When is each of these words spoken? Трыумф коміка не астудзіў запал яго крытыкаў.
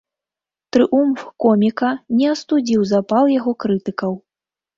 Трыумф 0.77 1.19
коміка 1.45 1.91
не 2.23 2.31
астудзіў 2.33 2.81
запал 2.93 3.31
яго 3.39 3.51
крытыкаў. 3.67 4.19